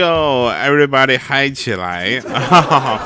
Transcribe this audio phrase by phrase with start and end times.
[0.00, 2.20] 哟，everybody 嗨起来！
[2.20, 3.00] 哈哈。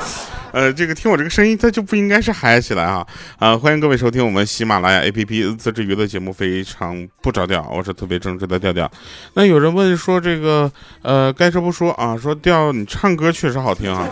[0.53, 3.05] 呃，这个听我这个声音，它就不应该是嗨起来啊！
[3.37, 8.89] 啊，欢迎各位收听我们喜马拉雅 APP 自制娱乐节目《非常不着调》，我是特别正直的调调。
[9.33, 10.71] 那有人问说，这个
[11.01, 12.17] 呃，该说不说啊？
[12.17, 14.07] 说调你唱歌确实好听啊！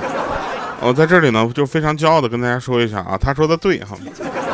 [0.81, 3.97] 我在这里呢，就非常骄傲的跟大家说一下啊，他说的对哈。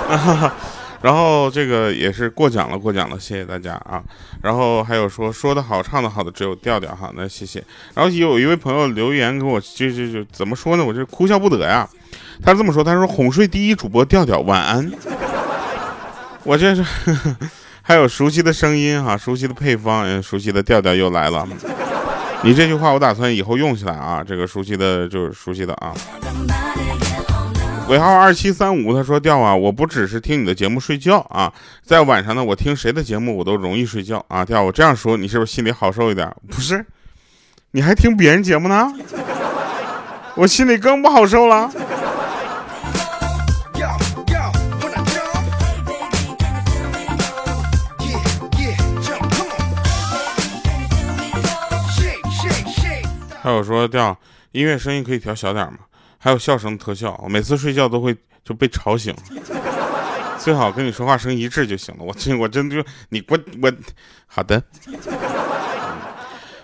[0.07, 0.54] 哈哈。
[1.02, 4.03] 然后这个也是过奖了，过奖了，谢谢大家啊。
[4.41, 7.63] 然后还有说说的好，唱的好的只有调调哈，那谢谢。
[7.94, 10.84] 然后有一位朋友留言给我，就就就怎么说呢？
[10.84, 11.88] 我这哭笑不得呀。
[12.43, 14.91] 他这么说，他说哄睡第一主播调调晚安。
[16.43, 16.84] 我这是
[17.81, 21.48] 还有熟悉的声音哈，熟悉的配方，熟悉的调调又来了。
[22.43, 25.93] 你这句话我打算以后用起来啊，这个熟悉的就是熟悉的啊。
[27.89, 31.51] 尾号二七三五，他说调啊，我不只是听你的节目睡觉啊，
[31.84, 34.46] 在晚上呢，我听谁的节目我都容易睡觉啊。
[34.46, 36.31] 调，我这样说，你是不是心里好受一点？
[36.48, 36.85] 不是，
[37.71, 38.93] 你还听别人节目呢，
[40.35, 41.71] 我心里更不好受了。
[53.41, 54.15] 还有说调
[54.51, 55.79] 音乐声音可以调小点吗？
[56.20, 59.15] 还有笑声特效，我每次睡觉都会就被吵醒，
[60.37, 62.03] 最好跟你说话声一致就行了。
[62.03, 63.71] 我真我真就你我我
[64.28, 64.62] 好的，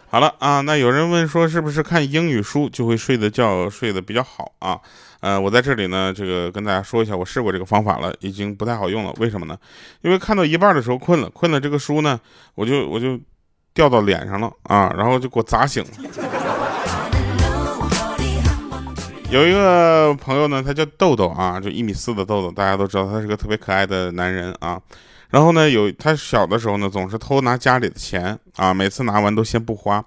[0.09, 0.59] 好了啊。
[0.61, 4.77] 那有人问说是不是看英语书就会睡得觉睡得比较好啊？
[5.21, 9.13] 呃，我在这里呢，这个跟大家说一下，我试过这个方法了，已经不太好用了。
[9.17, 9.57] 为什么呢？
[10.01, 12.19] 因为看到一半的时候困了，困了这个书呢，
[12.55, 13.17] 我就我就
[13.73, 15.89] 掉到脸上了啊，然后就给我砸醒了。
[19.35, 24.79] 有一个朋友呢，他叫豆豆啊，就一米四的豆豆，大家都知道他是个特别可爱的男人啊。
[25.29, 30.01] 然后呢，有他小的时候呢，总是偷拿家里的钱啊，每次拿完都先不花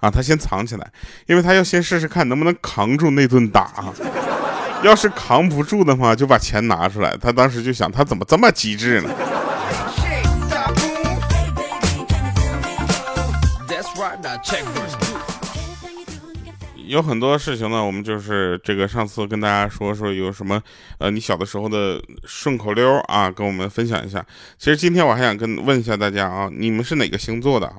[0.00, 0.86] 啊，他先藏起来，
[1.24, 3.72] 因为他要先试试看能不能扛住那顿打。
[4.82, 7.16] 要是扛不住的话，就把钱拿出来。
[7.16, 9.08] 他当时就想，他怎么这么机智呢？
[16.86, 20.60] 有很多事情呢，我们就是这个上次跟大家说说有什么，
[20.98, 24.24] 呃，你小的时候的顺口溜啊，跟我们分享一下。
[24.58, 27.72] 其实今天我还想跟问一下大家啊，你们是哪个星座的？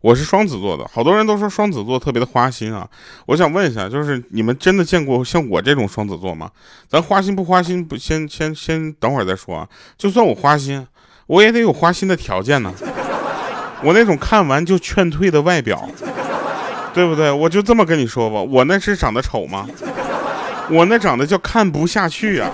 [0.00, 2.88] 我是双子座的，好多人都说双子座特别的花心啊。
[3.26, 6.50] 我想问一下，就是你们真的见过像我这种双子座吗？
[6.88, 9.68] 咱花心不花心不先先先等会儿再说啊。
[9.96, 10.86] 就算我花心，
[11.26, 12.72] 我也得有花心的条件呢。
[13.82, 15.88] 我那种看完就劝退的外表。
[16.94, 17.30] 对不对？
[17.30, 19.68] 我就这么跟你说吧，我那是长得丑吗？
[20.70, 22.50] 我那长得叫看不下去啊！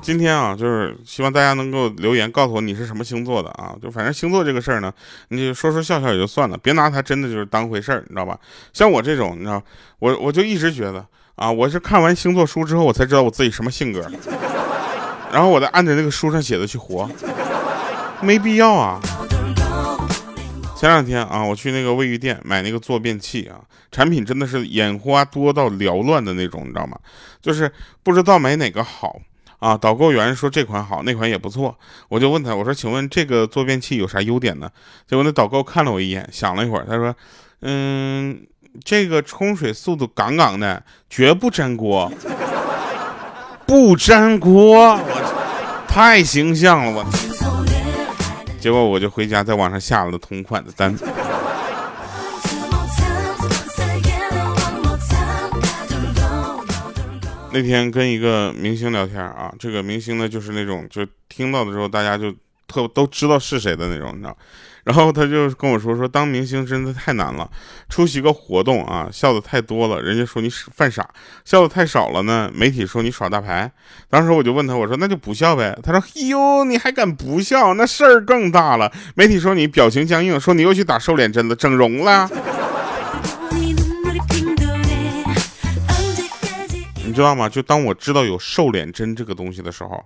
[0.00, 3.74] 今天啊，就是希望大家能够留言告诉我你是什么星座的啊！
[3.82, 4.92] 就反正星座这个事儿呢，
[5.28, 8.38] 你就说说笑笑也就算了，别拿它真的就是当回事儿，你知道吧？
[8.74, 9.62] 像我这种，你知道，
[9.98, 11.04] 我我就一直觉得
[11.36, 14.06] 啊，我是看完星座书之后，我才知道我自己什么性格，
[15.32, 17.08] 然后我再按着那个书上写的去活。
[18.24, 19.00] 没必要啊！
[20.74, 23.60] 前两天啊，我去那个卫浴店买那个坐便器啊，
[23.92, 26.98] 产品真的是眼花多到缭乱的那种，你知道吗？
[27.40, 27.70] 就是
[28.02, 29.20] 不知道买哪个好
[29.58, 29.76] 啊。
[29.76, 31.76] 导购员说这款好，那款也不错，
[32.08, 34.70] 我就问他，我说请问这个坐便器有啥优点呢？
[35.06, 37.14] 结果那导购看了我一眼，想了一会儿，他说，
[37.60, 38.40] 嗯，
[38.82, 42.10] 这个冲水速度杠杠的，绝不粘锅，
[43.66, 44.98] 不粘锅，
[45.86, 47.33] 太形象了，我。
[48.64, 51.04] 结果我就回家，在网上下了同款的单子。
[57.52, 62.34] 那天跟一个明星聊天啊，这个明星呢，就是那种就听到的时候，大家就
[62.66, 64.34] 特都知道是谁的那种，你知道。
[64.84, 67.50] 然后他就跟我说说，当明星真的太难了。
[67.88, 71.02] 出席个活动啊，笑的太多了，人家说你犯傻；
[71.44, 73.72] 笑的太少了呢，媒体说你耍大牌。
[74.10, 75.74] 当时我就问他，我说那就不笑呗。
[75.82, 77.72] 他说，哎呦，你还敢不笑？
[77.74, 78.92] 那事儿更大了。
[79.14, 82.28] 媒体说你表情僵硬，说你又去打瘦脸针了，整容了。
[87.06, 87.48] 你知道吗？
[87.48, 90.04] 就当我知道有瘦脸针这个东西的时候。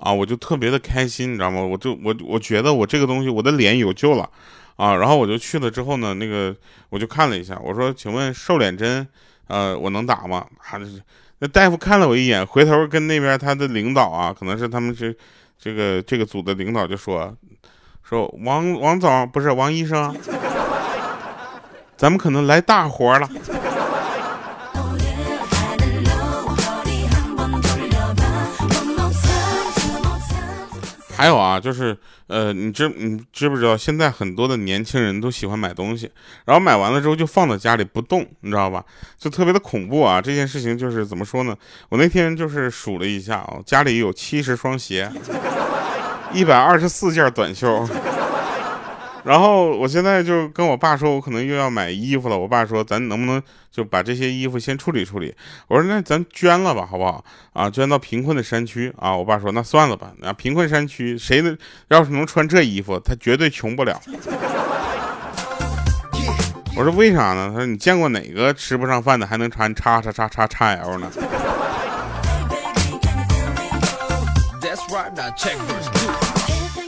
[0.00, 1.60] 啊，我就特别的开心，你知道吗？
[1.60, 4.28] 我就我我觉得我这个东西，我的脸有救了，
[4.76, 6.56] 啊，然后我就去了之后呢，那个
[6.88, 9.06] 我就看了一下，我说，请问瘦脸针，
[9.46, 10.46] 呃，我能打吗？
[10.58, 11.02] 还是
[11.40, 15.14] 那大夫看了我一眼，回头跟那边他的领导啊，可能是他们是
[15.58, 17.36] 这个这个组的领导就说，
[18.02, 20.16] 说王王总不是王医生，
[21.98, 23.28] 咱们可能来大活了。
[31.20, 31.94] 还有啊，就是
[32.28, 36.10] 呃，你知你知不知道，现在很多的年轻人都喜欢买东西，
[36.46, 38.82] 然后买完了之后就放在家里不动，你知道吧？
[39.18, 40.18] 就特别的恐怖啊！
[40.18, 41.54] 这件事情就是怎么说呢？
[41.90, 45.12] 我那天就是数了一下啊，家里有七十双鞋，
[46.32, 47.86] 一百二十四件短袖。
[49.22, 52.38] 然后我现在就跟我爸说，我可能又要买衣服了。
[52.38, 55.34] 我爸说，咱能不能就把这些衣服先处理处理？
[55.68, 57.24] 我说，那咱捐了吧，好不好？
[57.52, 59.14] 啊，捐到贫困的山区啊。
[59.14, 60.12] 我爸说，那算了吧。
[60.18, 61.56] 那贫困山区谁能
[61.88, 64.00] 要是能穿这衣服，他绝对穷不了。
[66.76, 67.50] 我说为啥呢？
[67.52, 71.10] 他说你见过哪个吃不上饭的还能穿叉叉叉叉叉 L 呢？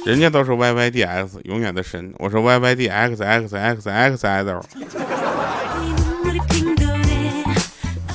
[0.05, 4.65] 人家都是 Y Y D X 永远的神，我说 Y Y D X X X X L。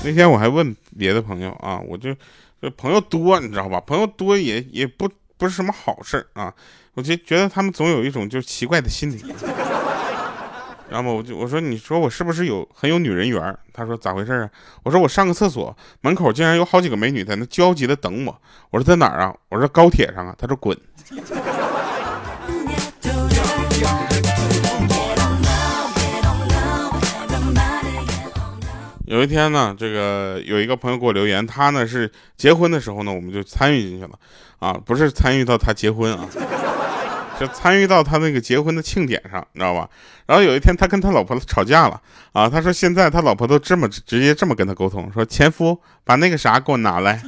[0.03, 2.13] 那天我还问别的朋友啊，我就
[2.61, 3.79] 这朋友多，你知道吧？
[3.79, 6.53] 朋友多也也不不是什么好事啊。
[6.93, 9.23] 我就觉得他们总有一种就奇怪的心理。
[10.89, 13.57] 然后我就我说你说我是不是有很有女人缘？
[13.73, 14.49] 他说咋回事啊？
[14.83, 18.41] 我说我上个厕所门口竟然有好几个美女在那焦急的等我。
[18.71, 19.35] 我说在哪儿啊？
[19.49, 20.35] 我说高铁上啊。
[20.37, 20.77] 他说滚。
[29.07, 34.11] 有一天呢，这个有一个朋友给我留言，他呢是结婚的时候呢，我们就参与进去了，
[34.59, 36.27] 啊，不是参与到他结婚啊，
[37.39, 39.89] 是参与到他那个结婚的庆典上，你知道吧？
[40.25, 42.01] 然后有一天他跟他老婆吵架了，
[42.33, 47.23] 啊，他说现在他老婆都这么直接这么跟他沟通，说前夫把那个啥给我拿来。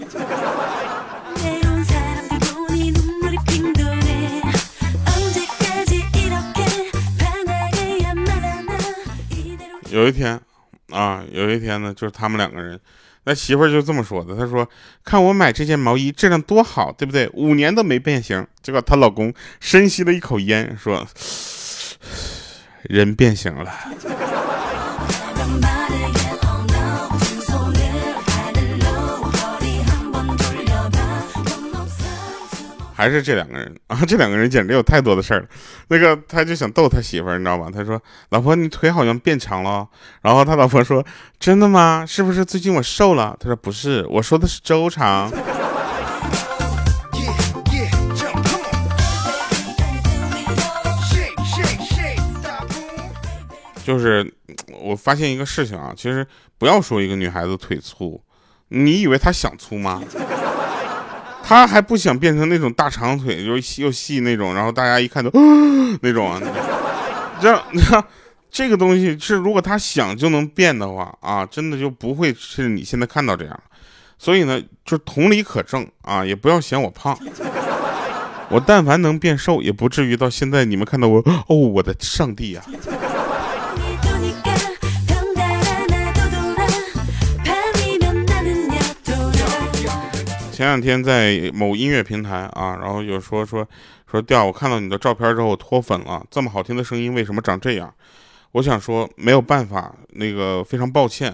[9.89, 10.37] 有一天。
[10.91, 12.79] 啊，有一天呢，就是他们两个人，
[13.25, 14.67] 那媳妇儿就这么说的，她说
[15.05, 17.29] ：“看我买这件毛衣质量多好，对不对？
[17.33, 21.07] 五年都没变形。”结果她老公深吸了一口烟，说
[22.83, 23.71] ：“人变形了。”
[32.99, 35.47] 还是这两个人啊，这两个人简直有太多的事儿了。
[35.87, 37.69] 那个他就想逗他媳妇儿，你知道吧？
[37.73, 37.97] 他说
[38.27, 39.87] ：“老婆，你腿好像变长了。”
[40.21, 41.01] 然后他老婆说
[41.39, 42.05] ：“真的吗？
[42.05, 45.31] 是不是最近我瘦了？”他说：“不是，我说的是周长。”
[53.81, 54.29] 就是
[54.77, 58.21] 我发现一个事情啊，其实不要说一个女孩子腿粗，
[58.67, 60.03] 你以为她想粗吗？
[61.49, 65.31] 他还不想变成那种大长腿，又细又细那种，然后大家一看都
[66.03, 66.39] 那种啊，
[67.41, 68.03] 这样你看
[68.51, 73.59] 这个东西是如果他想就能变的话啊，真的就不会是你现在看到这样。
[74.19, 77.17] 所以呢，就同理可证啊，也不要嫌我胖，
[78.49, 81.17] 我但凡能变瘦，也不至于到现在你们看到我
[81.47, 82.61] 哦，我的上帝呀！
[90.59, 93.65] 前两天在某音乐平台啊，然后有说说
[94.11, 97.93] 说调，我看到你的照片之后脱粉了，这么好听的声音为什么长这样？
[98.51, 101.33] 我想说没有办法，那个非常抱歉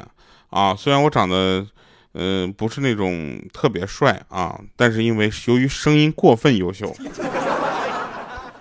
[0.51, 1.65] 啊，虽然我长得
[2.13, 6.95] 嗯不是那种特别帅啊，但是因为由于声音过分优秀，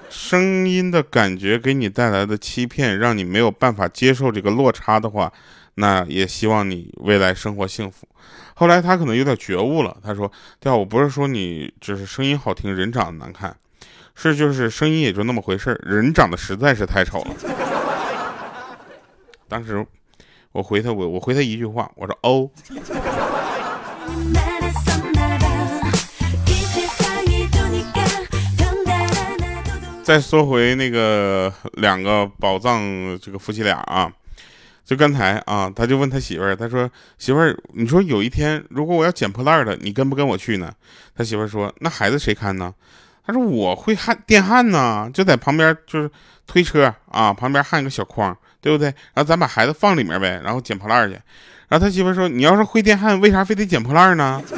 [0.09, 5.30] 声音的感觉给你带来的欺骗，让你没有办法接受这个落差的话，
[5.76, 8.07] 那也希望你未来生活幸福。
[8.54, 13.57] 后来他可能有点觉悟了，他说：“对啊，我不是说你只是声音好听，人长得难看，
[14.14, 17.35] 是就是声音也就那么回事人长得实在是太丑了。”
[19.49, 19.85] 当时
[20.52, 22.49] 我回他，我我回他一句话，我说：“哦。”
[30.04, 34.12] 再说回那个两个宝藏这个夫妻俩啊。
[34.85, 40.71] 就刚才啊，他就问他媳妇儿，他说：“媳妇儿，你说有一天如果我要捡破烂了，你跟不跟我去呢？”
[41.17, 42.75] 他媳妇儿说：“那孩子谁看呢？”
[43.26, 46.11] 他说：“我会焊电焊呢，就在旁边就是
[46.47, 48.88] 推车啊，旁边焊一个小筐，对不对？
[49.14, 51.14] 然后咱把孩子放里面呗，然后捡破烂去。”
[51.67, 54.43] 然后他媳妇儿说：“你要是会电焊，为啥非得捡破烂呢？”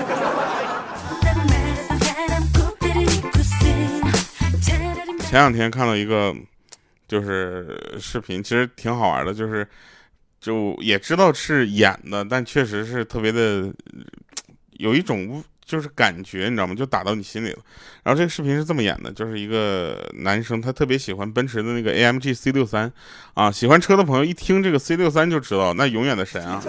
[5.30, 6.34] 前两天看到一个
[7.06, 9.64] 就是视频，其实挺好玩的，就是。
[10.46, 13.68] 就也知道是演的，但确实是特别的，
[14.74, 16.72] 有一种就是感觉，你知道吗？
[16.72, 17.58] 就打到你心里了。
[18.04, 22.92] 然后这个视频是这么演的，就是一个男生，他特别喜欢奔驰的那个 AMG C 六三，
[23.34, 26.62] 啊，喜欢车的朋友一听这个 C 六三就知道，那永远的神啊，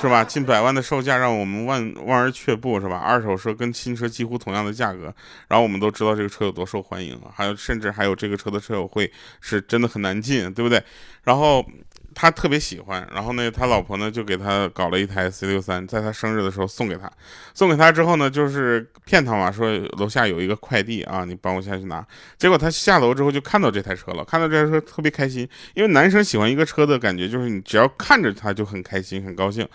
[0.00, 0.22] 是吧？
[0.22, 2.96] 近百万的售价让我们望望而却步，是吧？
[2.98, 5.12] 二手车跟新车几乎同样的价格，
[5.48, 10.80] 然后我们都知道这个车有多受欢迎，还有甚至还有这个车的车友会是真的很难进，对不对？
[11.24, 11.66] 然后。
[12.14, 17.10] 他特别喜欢，然后呢，他老婆呢就给他搞了一台 C 六三，在他生日的时候送给他。
[17.54, 22.04] 送给他之后呢，就是骗他嘛，说楼下有一个快递啊，你帮我下去拿。
[22.36, 29.68] 结果他下楼之后就看到这台车了，看到这台车特别开心，因为男生喜欢一个车的感觉就是你只要看着他就很开心很高兴。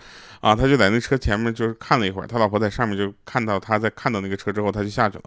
[0.44, 5.24] 啊，他就在那车前面就是看了一会儿，他老婆在上面就看到他在看到那个车之后，他就下去了。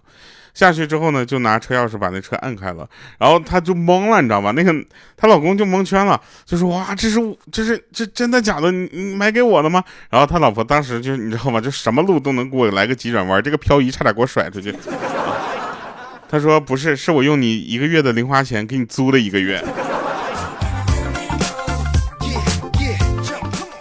[0.54, 4.52] 下去之后呢，就拿车钥匙把那车按开了，然后他就懵了，你知道吗？
[4.52, 4.72] 那个
[5.16, 7.20] 她老公就蒙圈了，就说哇，这是
[7.52, 8.72] 这是这真的假的？
[8.72, 9.84] 你你买给我的吗？
[10.12, 11.60] 然后他老婆当时就你知道吗？
[11.60, 14.72] 就什么路都能给我来个急转弯，这个漂移差点给我甩出去。
[16.30, 19.64] 他说不是，是我用你一个月的零花钱给你租了一个月。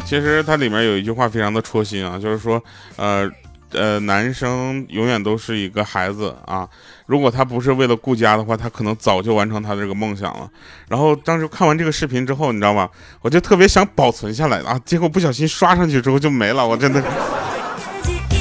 [0.06, 2.62] 其实它里面有一句话非常的戳心啊，就是说，
[2.94, 3.28] 呃，
[3.72, 6.66] 呃，男生永远都是一个孩子啊，
[7.06, 10.48] 如果他不是为了顾家的话，他可能早就完成他这个梦想了。
[10.88, 12.88] 然后当时看完这个视频之后，你知道吗？
[13.20, 17.02] 我就特别想保存下来啊，结果不小心刷上去之后就没了，我真的，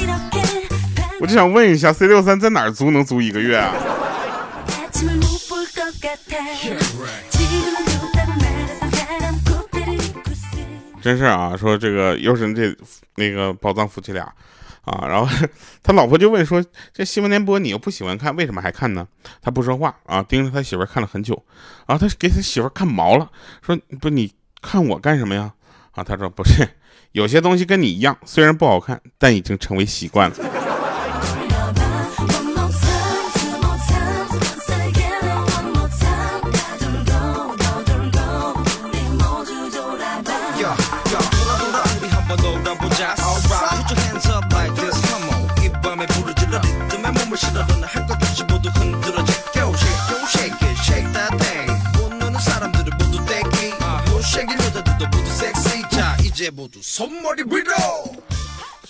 [1.20, 3.72] 我就想问一下，C 六三在哪儿租能租一个月啊？
[11.06, 12.76] 真是啊，说这个又是这
[13.14, 14.24] 那个宝藏夫妻俩
[14.82, 15.46] 啊，然后
[15.84, 16.60] 他老婆就问说
[16.92, 19.06] ：“这新闻联播你又不喜欢看，为什么还看呢？”
[19.40, 21.40] 他不说话啊，盯着他媳妇看了很久，
[21.86, 23.30] 然后他给他媳妇看毛了，
[23.64, 25.52] 说：“不，你看我干什么呀？”
[25.94, 26.68] 啊，他说：“不是，
[27.12, 30.36] 有些东西跟你一样，虽然不好看，但已经成为习惯了。”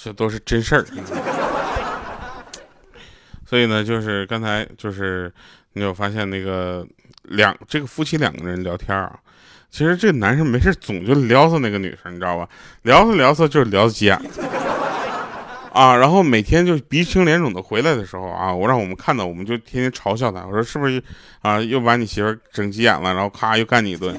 [0.02, 0.87] 这都是真事儿，
[3.45, 5.33] 所以呢，就是刚才就是
[5.73, 6.87] 你有发现那个
[7.23, 9.19] 两这个夫妻两个人聊天啊，
[9.69, 12.49] 其实这男生没事总就撩骚那个女生，你知道吧？
[12.83, 14.16] 撩骚撩骚就是撩急眼
[15.73, 21.02] 啊，然后每天就鼻青脸肿的回来的时候啊，我让我们看到，我们就天天嘲笑他，我说是不是
[21.43, 24.16] 啊，又把你媳妇整急眼了，然后咔又干你一顿。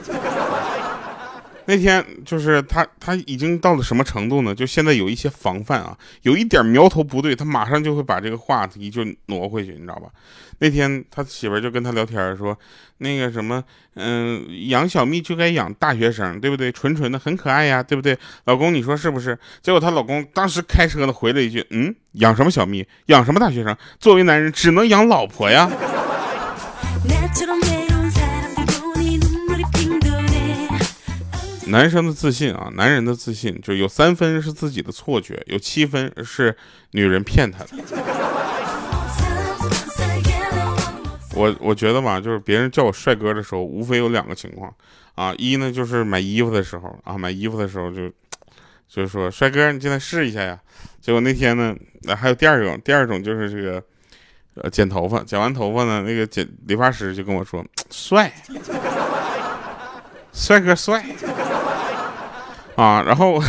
[1.69, 4.55] 那天就是他，他已经到了什么程度呢？
[4.55, 10.07] 就现在有一些防范啊，有一点苗头不对，他马上就会把这个话题就挪回去，你知道吧？
[10.59, 12.57] 那天他媳妇就跟他聊天说，
[13.00, 13.62] 那个什么，
[13.95, 16.71] 嗯，养小蜜就该养大学生，对不对？
[16.71, 18.17] 纯纯的很可爱呀，对不对？
[18.45, 19.38] 老公，你说是不是？
[19.62, 22.88] 结果她老公当时开车呢回了一句，嗯，养什么小蜜？
[23.07, 23.75] 养什么大学生？
[24.00, 25.69] 作为男人只能养老婆呀。
[31.69, 36.55] 男生的自信啊，男人的自信就有三分是自己的错觉，有七分是
[36.91, 37.69] 女人骗他的。
[41.36, 44.74] 我我觉得吧，就是别人叫我帅哥的时候，无非有两个情况
[45.13, 48.09] 啊，一呢就是买衣服的时候啊，买衣服的时候就
[48.88, 50.59] 就是说帅哥，你进来试一下呀。
[51.00, 51.75] 结果那天呢，
[52.15, 53.83] 还有第二种，第二种就是这个
[54.55, 58.33] 呃剪头发，剪完头发呢，那个剪理发师就跟我说帅，
[60.33, 61.05] 帅哥帅。
[62.77, 63.41] 啊，然后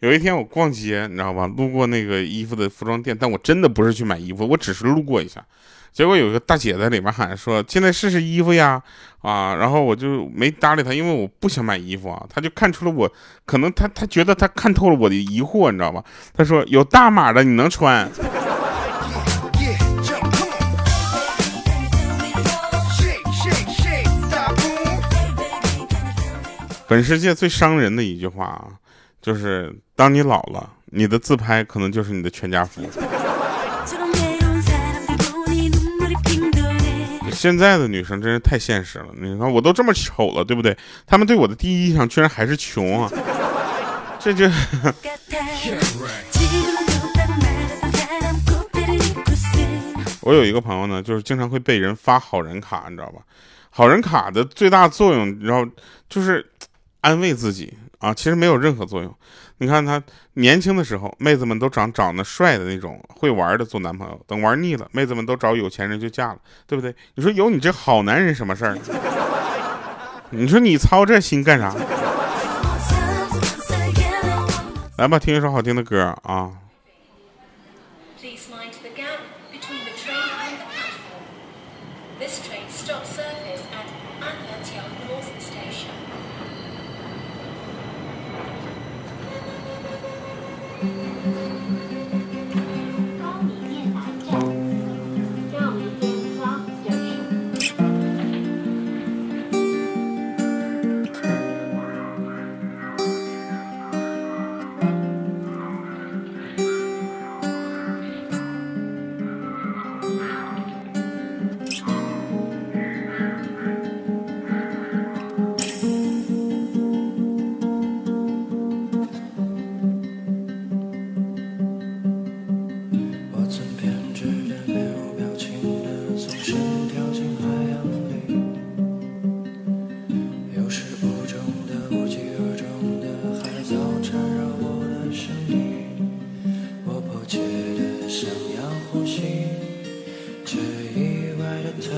[0.00, 1.46] 有一天我逛街，你知道吧？
[1.46, 5.44] 路过那个衣服的服装店，但我真的不是去买衣服，我只是路过一下。
[5.92, 8.82] 结果有一个大姐在里面喊说：“进来试试衣服呀！”
[9.20, 12.24] 啊，然后我就没搭理她，因为我不想买衣服啊。
[12.30, 13.12] 她就看出了我，
[13.44, 16.02] 可能她她觉得她看透了我的疑惑，你知道吧？
[16.34, 18.10] 她说：“有大码的你能穿。”
[26.92, 28.68] 本世界最伤人的一句话啊，
[29.22, 32.82] 就是当你老了，你的自拍可能就是你的全家福。
[37.32, 40.76] 现在的女生真是太现实了，你看我都这么丑了，对不对？
[41.06, 43.10] 他们对我的第一印象居然还是穷啊，
[44.20, 44.44] 这就。
[50.20, 53.22] 我有一个朋友呢，就是经常会被人发好人卡，你知道吧？
[53.70, 55.66] 好人卡的最大作用，你知道，
[56.10, 56.46] 就是。
[57.02, 59.14] 安慰自己啊，其实没有任何作用。
[59.58, 60.02] 你看他
[60.34, 64.20] 年轻的时候，妹子们都长长得帅的那种，会玩的做男朋友。
[64.26, 66.92] 等玩腻了，妹子们都找有钱人就嫁了，对不对？
[67.14, 68.76] 你说有你这好男人什么事儿？
[70.30, 71.72] 你说你操这心干啥？
[74.98, 76.50] 来吧，听一首好听的歌啊。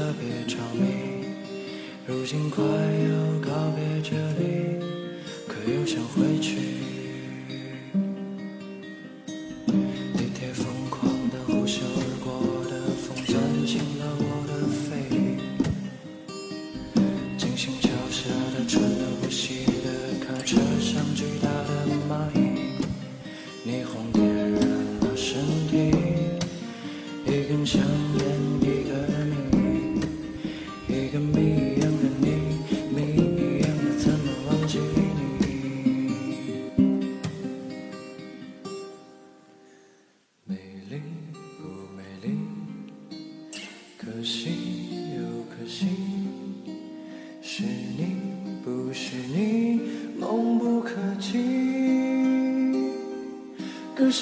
[0.04, 1.24] 特别着迷
[2.06, 4.78] 如今快要告别这里
[5.48, 6.93] 可又想回去。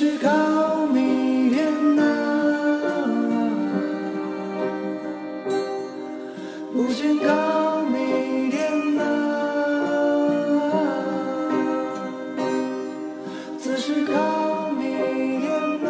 [0.03, 2.03] 是高明恋呐，
[6.73, 9.01] 不见高明恋呐，
[13.61, 15.89] 此时高明恋呐，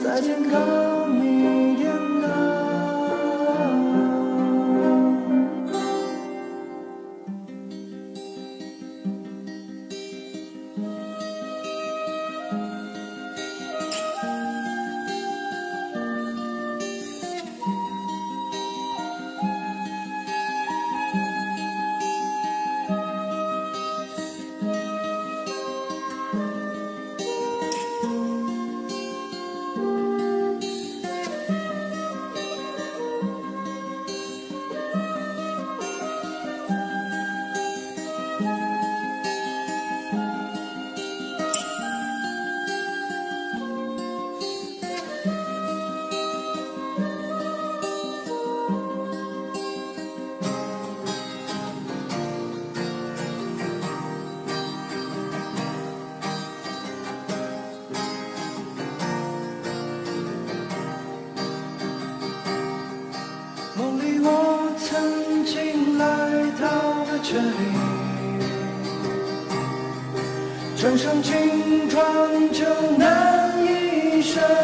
[0.00, 1.01] 再见高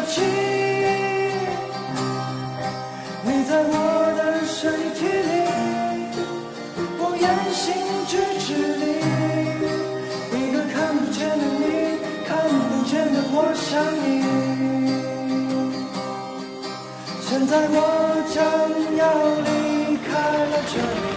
[0.09, 0.21] 舍弃。
[3.23, 3.73] 你在我
[4.17, 5.31] 的身体里，
[6.97, 7.63] 我言行
[8.07, 8.47] 举止
[8.79, 8.83] 里，
[10.33, 11.63] 一个看不见的你，
[12.27, 13.69] 看不见的我想
[14.03, 14.07] 你。
[17.21, 17.77] 现在我
[18.33, 18.37] 将
[18.97, 19.01] 要
[19.45, 19.47] 离
[20.07, 20.09] 开
[20.49, 21.08] 了这里。